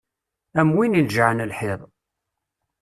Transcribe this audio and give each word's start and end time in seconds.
Am 0.59 0.69
win 0.75 0.93
ineǧǧɛen 0.99 1.45
lḥiḍ. 1.51 1.81